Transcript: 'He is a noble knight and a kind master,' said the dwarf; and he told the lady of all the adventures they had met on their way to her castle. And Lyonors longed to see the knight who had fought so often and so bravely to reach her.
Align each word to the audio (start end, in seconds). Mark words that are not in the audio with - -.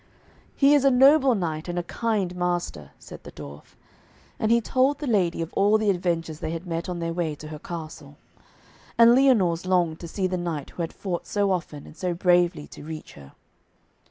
'He 0.55 0.73
is 0.73 0.83
a 0.83 0.89
noble 0.89 1.35
knight 1.35 1.67
and 1.67 1.77
a 1.77 1.83
kind 1.83 2.35
master,' 2.35 2.89
said 2.97 3.21
the 3.23 3.31
dwarf; 3.31 3.75
and 4.39 4.49
he 4.51 4.59
told 4.59 4.97
the 4.97 5.05
lady 5.05 5.43
of 5.43 5.53
all 5.53 5.77
the 5.77 5.91
adventures 5.91 6.39
they 6.39 6.49
had 6.49 6.65
met 6.65 6.89
on 6.89 6.97
their 6.97 7.13
way 7.13 7.35
to 7.35 7.49
her 7.49 7.59
castle. 7.59 8.17
And 8.97 9.13
Lyonors 9.13 9.67
longed 9.67 9.99
to 9.99 10.07
see 10.07 10.25
the 10.25 10.37
knight 10.37 10.71
who 10.71 10.81
had 10.81 10.91
fought 10.91 11.27
so 11.27 11.51
often 11.51 11.85
and 11.85 11.95
so 11.95 12.15
bravely 12.15 12.65
to 12.69 12.83
reach 12.83 13.13
her. 13.13 13.33